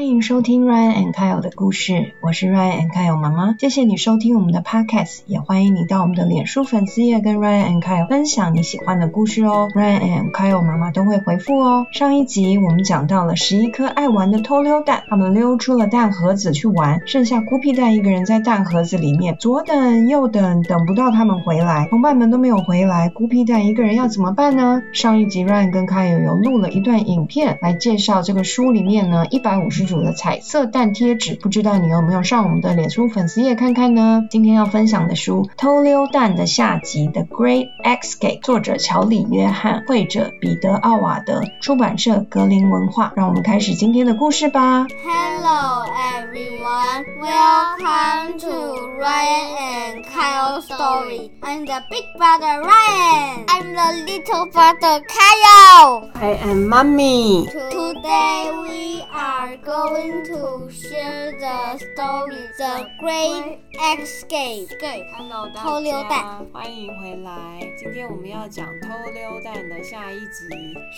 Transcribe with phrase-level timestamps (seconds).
[0.00, 3.54] 欢迎收听 Ryan and Kyle 的故事，我是 Ryan and Kyle 妈妈。
[3.58, 9.68] 谢谢你收听我们的 Podcast，也欢迎你到我们的脸书粉丝页跟 Ryan and Kyle 分享你喜欢的故事哦。
[9.74, 11.86] Ryan and Kyle 妈妈都会回复哦。
[11.92, 24.82] 上一集我们讲到了十一颗爱玩的偷溜蛋，他们溜出了蛋盒子去玩，剩下孤僻蛋一个人在蛋盒子里面，左等右等，等不到他们回来，同伴们都没有回来，孤僻蛋一个人要怎么办呢？
[24.94, 29.89] 上一集 Ryan 跟 Kyle 有录了一段影片来介绍这个书里面呢一百五十。
[29.90, 34.22] 组的彩色蛋贴纸，不知道你有没有上我们的脸书粉丝页看看呢？
[34.30, 43.12] 今天要分享的书《偷溜蛋》的下集《The Great Escape》，作者乔里约翰，绘者彼得奥瓦德，出版社格林文化。
[43.16, 44.86] 让我们开始今天的故事吧。
[45.04, 51.32] Hello everyone, welcome to Ryan and Kyle story.
[51.42, 53.44] I'm the big brother Ryan.
[53.48, 56.08] I'm the little brother Kyle.
[56.14, 57.48] I am mommy.
[57.48, 64.68] Today we are going going to share the story The Great Escape。
[65.16, 65.64] Hello，大
[66.06, 67.60] 家，欢迎回来。
[67.78, 70.46] 今天我们要讲偷溜蛋的下一集。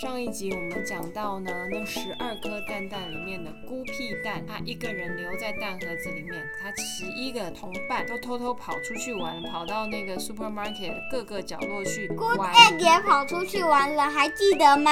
[0.01, 12.09] 上一集我们讲到呢，那十二颗蛋蛋里面的孤僻蛋，他一个人留在蛋盒子里面，他十一个同伴都偷偷跑出去玩，跑到那个 supermarket 的各个角落去。
[12.09, 14.91] Good egg 也跑出去玩了，还记得吗？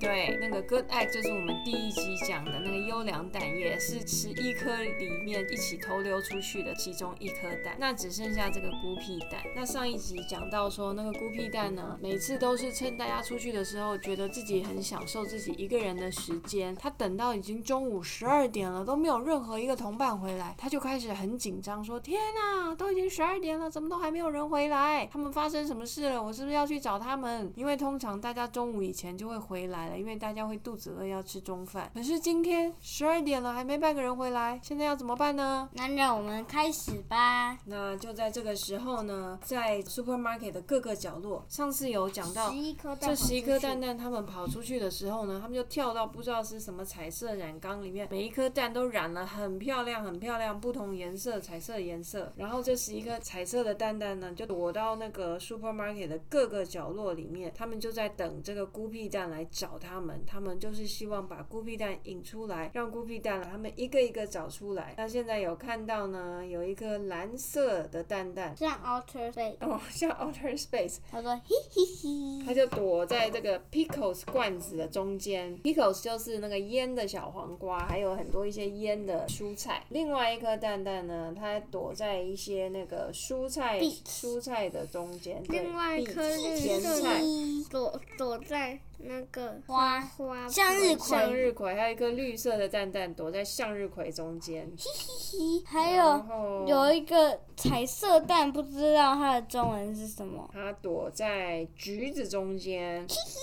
[0.00, 3.27] 对，那个 Good egg 就是我们第一集讲的那个优良。
[3.30, 9.42] 蛋也是十一颗里面一起偷溜出去的其中一颗蛋，那只剩下这个孤僻蛋。
[9.54, 16.74] 那上一集讲到说，那个孤僻蛋呢，每次都是趁大家出去的时候，觉得自己很享受自己一个人的时间。
[16.76, 25.06] 他等到已经中午十二点了，都没有任何一个同伴回来，他就开始很紧张，说：天哪，都已经十二点了，怎么都还没有人回来？
[25.06, 26.22] 他们发生什么事了？
[26.22, 27.52] 我是不是要去找他们？
[27.56, 31.90] 因为通常大家中午以前就会回来了，因为大家会肚子饿要吃中饭。
[31.94, 35.68] 可是今天十二点了，还没半个人回来，现在要怎么办呢？
[35.72, 37.58] 那让我们开始吧。
[37.64, 42.52] 那就在这个时候呢，在 supermarket 的各个角落，上次有讲到，
[43.00, 52.32] 这十一颗蛋蛋，他们跑出去的时候呢，他们就跳到不知道是什么彩色染缸里面，每一颗蛋都染了很漂亮、很漂亮，不同颜色、彩色颜色。
[52.36, 60.22] 然后这十一颗彩色的蛋蛋呢，就躲到那个 supermarket 的各个角落里面，他们就在等这个孤僻蛋来找他们。
[60.26, 63.42] 他们就是希望把孤僻蛋引出来，让孤僻蛋。
[63.50, 64.94] 他们一个一个找出来。
[64.96, 70.98] 那现在有看到呢，有一颗蓝色的蛋蛋，像 outer space 哦，像 outer space。
[71.10, 75.58] 他说嘿嘿嘿，他就躲在这个 pickles 罐子的中间。
[75.60, 79.82] pickles 就是那个腌的小黄瓜，还有很多一些腌的蔬菜。
[79.88, 85.42] 另外一颗蛋蛋呢，它躲在一些那个蔬菜蔬菜的中间。
[85.48, 87.22] 另外一颗甜菜
[87.70, 88.78] 躲躲在。
[89.00, 94.66] 那个花花向日葵，向日葵，还有一颗绿色的蛋蛋躲在向日葵中间。
[94.76, 100.50] 嘿嘿嘿，还有有一个彩色蛋，不知道它的中文是什么。
[100.52, 103.06] 它躲在橘子中间。
[103.08, 103.40] 嘿嘿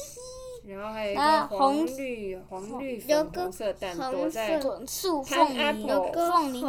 [0.66, 6.60] 嘿，然后还有一个红绿黄绿粉红色蛋躲在树缝里，有个凤梨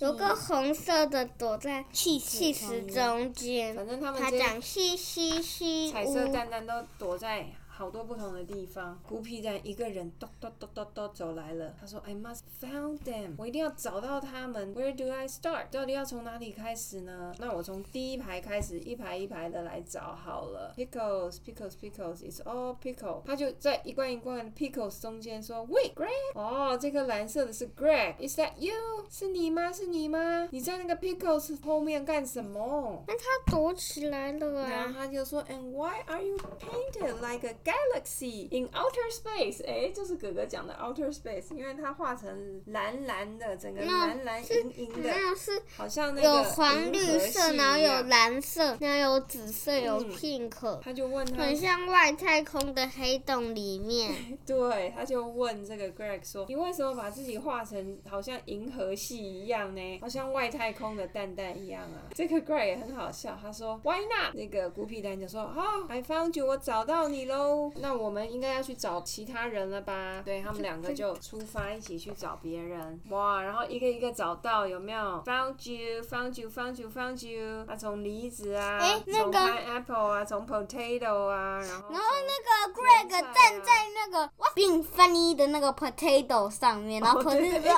[0.00, 3.72] 有个红色的躲在气气石中间。
[3.76, 7.46] 反正他们他讲嘻嘻嘻，彩色蛋蛋都躲在。
[7.76, 11.74] 好多不同的地方，孤僻蛋一个人咚咚咚咚咚走来了。
[11.80, 14.72] 他说：“I must found them，我一定要找到他们。
[14.76, 15.70] Where do I start？
[15.72, 17.34] 到底要从哪里开始呢？
[17.40, 20.72] 那我从第一排开始，一排一排的来找好了。
[20.76, 23.22] Pickles，pickles，pickles，it's all pickle。
[23.26, 28.72] 他就在一罐一罐的 pickles 中间说：Wait，Greg，哦，这个蓝色的是 Greg，Is that you？
[29.10, 29.72] 是你吗？
[29.72, 30.48] 是你吗？
[30.52, 33.02] 你在那个 pickles 后面干什么？
[33.08, 34.70] 那他躲起来了啊。
[34.70, 50.80] 然后他就说：And why are you painted like a Galaxy in outer space，哎，就是哥哥讲的 outer space，因为它画成蓝蓝的，整个蓝蓝莹莹的，是好像那个有黄绿色，然后有蓝色，然后有紫色，有 pink。
[50.82, 54.12] 他就问他，很像外太空的黑洞里面。
[54.44, 59.98] 对，他就问这个 Greg 说：“你为什么把自己画成好像银河系一样呢？
[60.02, 70.22] 好像外太空的蛋蛋一样啊？”这个 Greg 也很好笑，他说：“Why not？” 那个孤僻蛋就说：“啊，I found you，我找到你喽。”那我们应该要去找其他人了吧？
[70.24, 73.00] 对他们两个就出发一起去找别人。
[73.10, 77.64] 哇，然后一个一个找到有没有？Found you, found you, found you, found you。
[77.66, 87.70] 他从梨子啊，从 pineapple 啊，从 potato 啊，然后然后那个 Greg 站在那个 being funny 的那个 potato 上面，然后 potato 对对对，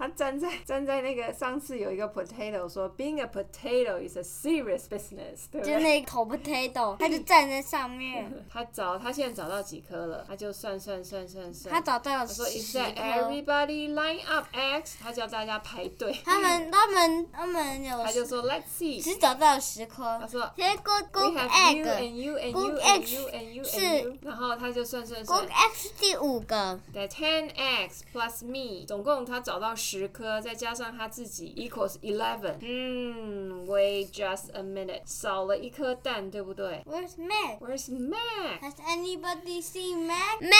[0.00, 5.78] 他站在站在那个上次有一个 potato 说，being a potato is a serious business，对不就？
[5.78, 11.74] 那头 potato，他就站在上面，他找他现在找到几颗了，他就算算算算算。
[11.74, 12.94] 他找到了他说，is that。
[12.94, 14.96] everybody line up X？
[15.02, 16.16] 他叫大家排队。
[16.24, 19.02] 他们他们他们有他就说，Let's see。
[19.02, 20.26] 只找到了十颗他。
[20.26, 27.08] 说 We have you and egg you and you and you and you 是然后他就算算算 egg 第五个，，that
[27.08, 32.55] ten x plus me，总共他找到十颗，再加上他自己 equals eleven。
[32.59, 37.59] 嗯，wait just a minute，少了一颗蛋，对不对 Where's Meg?
[37.59, 38.61] ？Where's Mac？
[38.61, 40.51] Has anybody seen Meg?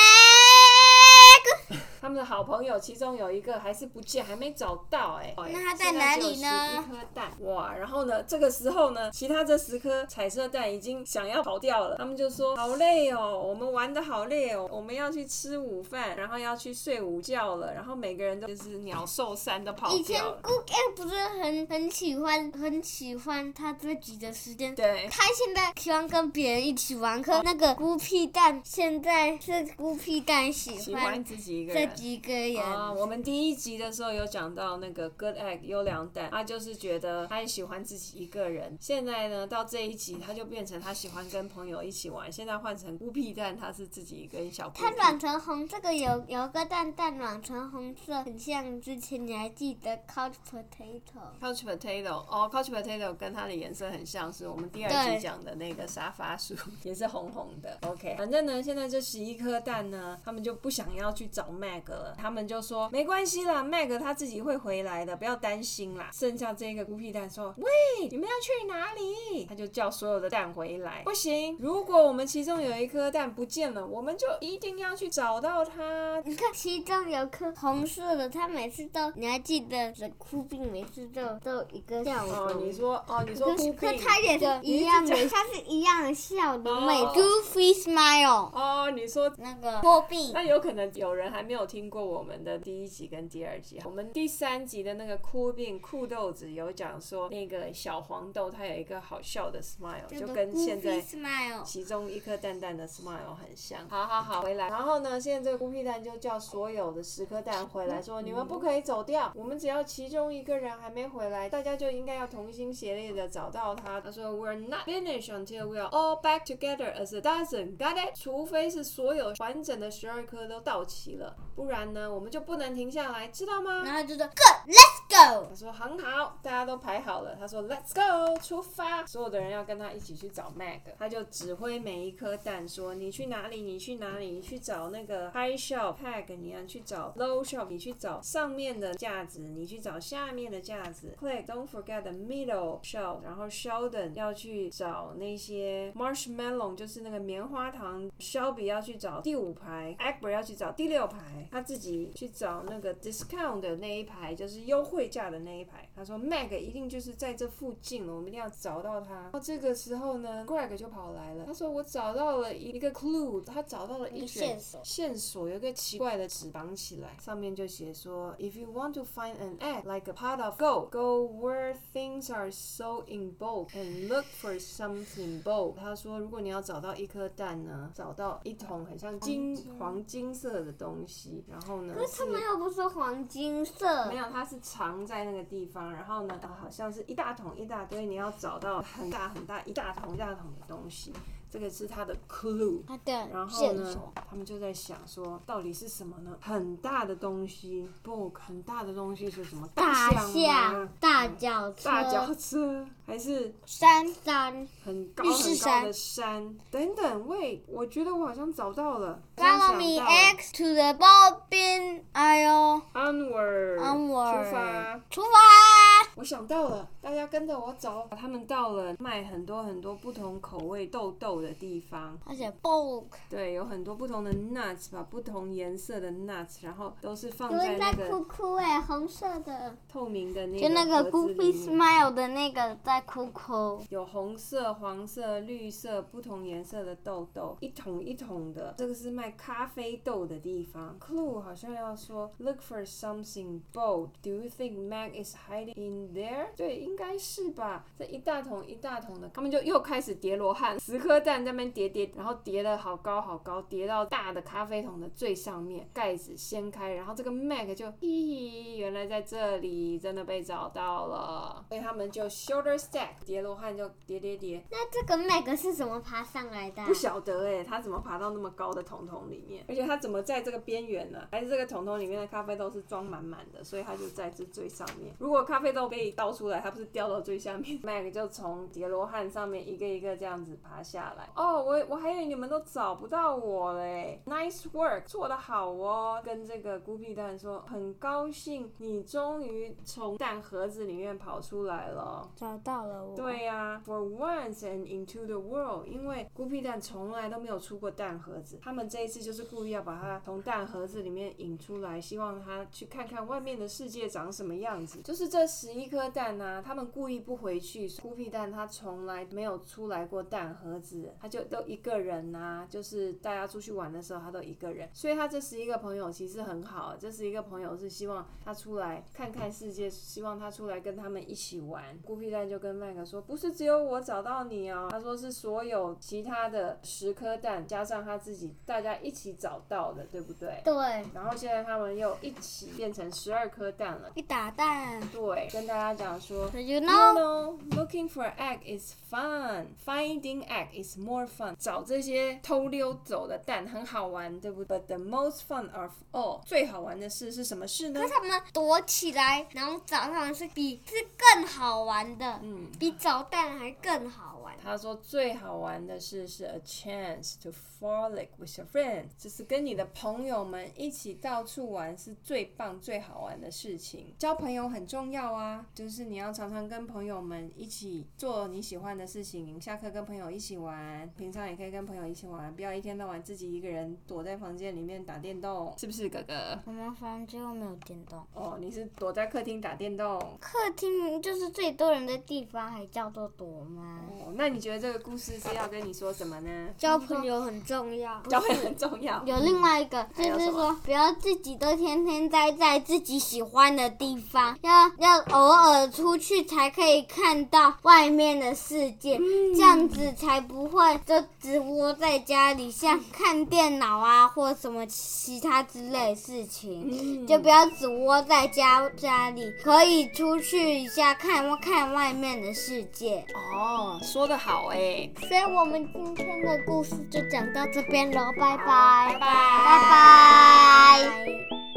[2.01, 20.41] 他们的好朋友其中有一个还是不见，还没找到哎、那他在哪里呢一颗蛋哇，然后呢，这个时候呢，其他这十颗彩色蛋已经想要跑掉了，他们就说好累哦，我们玩的好累哦，我们要去吃午饭，然后要去睡午觉了，然后每个人都就是鸟兽散的跑以前掉了。
[20.43, 24.75] Good Egg 不是很很喜欢很喜欢他自己的时间。
[24.75, 31.90] 对，他现在喜欢跟别人一起玩，可那个孤僻蛋现在是孤僻蛋喜欢自己一个人。
[31.91, 32.63] 这几个人。
[32.63, 38.77] 啊，我们第一集的时候有讲到那个 Good Egg 优良蛋，他就是觉得他也喜欢自己一个人。
[38.81, 42.31] 现在呢，到这一集他就变成他喜欢跟朋友一起玩。
[42.31, 44.83] 现在换成孤僻蛋，他是自己一个人小孤僻。
[44.83, 51.01] 它软成红，这个有有个蛋蛋软成红色，很像之前你还记得 couch potato。
[51.41, 56.55] Couch potato 哦，Couch potato 跟它的颜色很像，是我们第二集讲的那个沙发鼠，
[56.85, 57.79] 也是红红的。
[57.83, 61.49] OK，反正呢，现在这十一颗蛋呢，他们就不想要去找
[61.89, 66.11] 了，他们就说没关系啦，Mag 他自己会回来的，不要担心啦。
[66.13, 69.45] 剩下这个孤僻蛋说，喂，你们要去哪里？
[69.47, 71.03] 他就叫所有的蛋回来。
[71.05, 76.21] 不行，如果我们其中有一颗蛋不见了，我们就一定要去找到它。
[76.25, 82.37] 你看，其中有颗红色的，它每次都，你还记得这哭病每次都都一个笑容。
[82.37, 83.87] 哦，你说哦，你说可是孤僻。
[83.87, 88.51] 可它也是一样的，它是一样的笑容，美哦 goofy smile。
[88.53, 93.81] 哦，你说那个破病，那有可能有人还没有听过我们的第一集跟第二集。
[93.85, 101.63] 我们第三集的那个酷病酷豆子有讲说，那个小黄豆它有一个好笑的 smile，就跟现在 smile。
[101.63, 103.89] 其中一颗蛋蛋的 smile 很像。
[103.89, 104.69] 好好好，回来。
[104.69, 114.01] 然后呢，现在这个孤僻蛋就叫所有的十颗蛋回来说，你们不可以走掉，我们只要其中一个人还没回来，大家就应该要同心协力的找到他。
[114.01, 117.77] 他说，We're not finished until we are all back together as a dozen.
[117.77, 118.17] Got it？
[118.17, 123.83] 除非是所有完整的十二颗都到齐了，不然呢，我们就不能停下来，知道吗？
[123.85, 125.47] 然后就说 Good，Let's go。
[125.49, 127.37] 他说很好，大家都排好了。
[127.39, 129.05] 他说 Let's go，出发。
[129.07, 141.17] 所有的人要跟他一起去找 Mag，他就指挥每一颗蛋说你去哪里，你去哪里，你去找那个 High Shelf Pack，你要去找 Low Shelf，你去找上面的架子，你去找下面的架子。
[141.21, 143.23] Click，don't forget the middle shelf。
[143.23, 148.09] 然后 Sheldon 要去找那些 Marshmallow，就是那个棉花糖。
[148.19, 155.89] Shelby 要去找第五排，Egbert 要去找第六排，他自己去找那个 discount 的那一排，就是优惠价的那一排。
[155.95, 159.15] 他说 Mag 一定就是在这附近了，我们一定要找到他。
[159.15, 171.75] 然后这个时候呢，Greg 就跑来了，他说我找到了一个 clue，他找到了一一个卷线索线索，有一个奇怪的纸绑起来，上面就写说，If you want to find an egg like a pot of gold, go where
[171.93, 175.77] things are so in bulk and look for something bold。
[175.77, 184.17] 他说，如果你要找到一颗蛋呢，找到一桶很像金黄金色的东西，然后呢可是他们又不是黄金色没。
[184.17, 191.13] 有，它是藏在那个地方，然后呢，好像是一大桶一大堆，你要找到很大很大一大桶一大桶的东西，
[191.51, 192.83] 这个是他的 clue。
[192.87, 193.97] 他的然后呢
[194.29, 196.37] 他们就在想说，到底是什么呢？
[196.41, 199.69] 很大的东西，book 很大的东西是什么？
[199.75, 204.67] 大象大脚车、大脚车，还是山山。
[204.85, 206.57] 很高很高山的山？
[206.71, 209.21] 等等，喂，我觉得我好像找到了。
[209.37, 212.83] Follow me X to the bobbin aisle.
[212.95, 215.01] Onward，Onward 出发。
[215.11, 216.11] 出发！
[216.17, 218.09] 我想到了，大家跟着我走。
[218.17, 233.81] 他们到了卖很多很多不同口味豆豆的地方，而且 bulk 对，有很多不同的 nuts 吧，不同颜色的 nuts，然后都是放有在那个在哭哭哎，红色的，透明的那个就那个 Goofy Smile 的那个在哭哭。
[233.91, 238.75] 有红色、黄色、绿色不同颜色的豆豆，一桶一桶的。
[238.77, 240.99] 这个是卖咖啡豆的地方。
[240.99, 244.09] Clue 好像要说，Look for something bold.
[244.23, 246.49] Do you think Mag is hiding in there？
[246.57, 247.85] 对，应该是吧。
[247.99, 264.65] 这一大桶一大桶的，他们就又开始叠罗汉，十颗蛋在那边叠叠，然后叠的好高好高，叠到大的咖啡桶的最上面，盖子掀开，然后这个 Mac 就嘿，原来在这里，真的被找到了，所以他们就 shoulder stack，叠罗汉就叠叠叠。
[264.71, 266.87] 那这个 Mac 是怎么爬上来的啊？
[266.87, 269.65] 不晓得哎、他怎么爬到那么高的桶桶里面？
[269.69, 271.29] 而且他怎么在这个边缘呢？
[271.31, 275.15] 还是这个桶桶里面的咖啡豆是装满满的，所以他就在这最上面。
[275.19, 281.20] 如果咖啡豆被倒出来，它不是掉到最下面？Mac 就从叠罗汉上面一个一个这样子爬下来。
[281.35, 286.21] 哦，我我还以为你们都找不到我嘞，Nice work，做得好哦。
[286.25, 292.29] 跟这个孤僻蛋说，很高兴你终于从蛋盒子里面跑出来了。
[292.37, 293.17] 找到了我。
[293.17, 305.01] 对呀、f o r once and into the world，因为孤僻蛋从来都没有出过蛋盒子，他们这一次就是故意要把它从蛋盒子里面引出来，希望它去看看外面的世界长什么样子。
[305.03, 321.97] 就是这十一颗蛋呢、他们故意不回去，孤僻蛋它从来没有出来过蛋盒子，它就都一个人呐、就是大家出去玩的时候，他都一个人，所以他这十一个朋友其实很好，这十一个朋友是希望他出来看看世界，希望他出来跟他们一起玩。
[322.05, 330.61] 孤僻蛋就跟麦克说，不是只有我找到你哦，他说是所有其他的十颗蛋加上他自己，大家一起找到的，对不对？
[330.65, 330.75] 对，
[331.15, 334.11] 然后现在他们又一起变成十二颗蛋了。
[334.15, 335.01] 一打蛋。
[335.13, 339.75] 对，跟大家讲说 you You know，know, looking for egg is fun.
[339.85, 341.55] Finding egg is more fun.
[341.59, 348.07] 找这些偷溜走的蛋很好玩，对不对？But the most fun of all，最好玩的事是什么事呢可？
[348.07, 354.30] 是他们躲起来，然后找他们是比是更好玩的，嗯，比找蛋还更好玩。
[354.63, 364.15] 他说最好玩的事是 a chance to frolic with your friends，就是跟你的朋友们一起到处玩是最棒最好玩的事情。
[364.19, 369.59] 交朋友很重要啊，就是你要常常跟朋友们一起做你喜欢的事情。
[369.61, 376.59] 下课跟朋友一起玩，平常也可以跟朋友一起玩，不要一天到晚自己一个人躲在房间里面打电动，是不是哥哥？
[376.67, 380.19] 我们房间又没有电动，哦，你是躲在客厅打电动。
[380.39, 384.05] 客厅就是最多人的地方，还叫做躲吗？
[384.21, 386.51] 哦，那你觉得这个故事是要跟你说什么呢？
[386.77, 388.21] 交朋友很重要。
[388.29, 389.23] 交朋友很重要。
[389.27, 399.19] 有另外一个，就是说，不要自己都天天待在自己喜欢的地方，要要偶尔出去才可以看到外面的世界，
[399.55, 406.89] 这样子才不会就只窝在家里，像看电脑啊或什么其他之类的事情。
[406.91, 413.25] 嗯就不要只窝在家家里，可以出去一下看看外面的世界。
[413.35, 418.65] 哦，说得好哎，所以我们今天的故事就讲到这边喽，拜拜，
[419.13, 419.21] 拜拜。
[419.21, 421.70] 拜拜。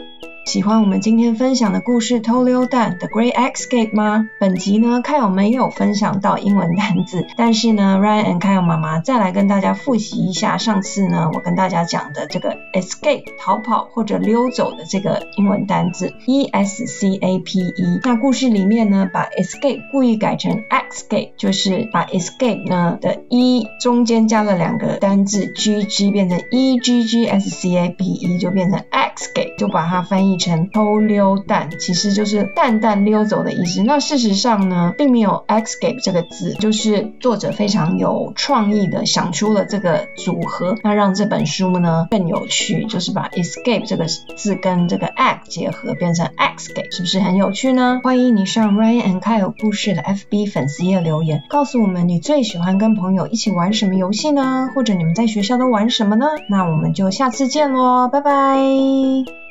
[0.45, 4.27] 喜欢我们今天分享的故事《偷溜蛋》The Great Escape 吗？
[4.41, 17.99] 本集呢，凯友没有分享到英文单字， 但是呢，Ryan and 凯友妈妈再来跟大家复习一下上次呢，我跟大家讲的这个 escape 逃跑或者溜走的这个英文单字 E S C A P E。
[18.03, 27.73] 那故事里面呢，把 escape 故意改成 escape，就是把 escape 呢的 e 中间加了两个单字 g g 变成 e g g s c
[27.77, 33.83] a p e，就变成 escape，就把它翻译成偷溜蛋，其实就是蛋蛋溜走的意思。
[33.83, 47.99] 那事实上呢，并没有 escape 这个字，就是作者非常有创意的想出了这个组合，那让这本书呢更有趣，就是把 escape 这个字跟这个 act 结合，变成 escape，是不是很有趣呢？
[48.03, 54.69] 欢迎你上 Ryan and Kyle 故事的 FB 粉丝页留言，告诉我们你最喜欢跟朋友一起玩什么游戏呢？
[54.75, 56.25] 或者你们在学校都玩什么呢？
[56.49, 59.42] 那我们就下次见喽，拜拜。